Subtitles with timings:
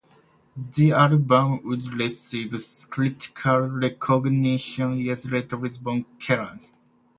[0.75, 2.55] The album would receive
[2.89, 6.65] critical recognition years later with both Kerrang!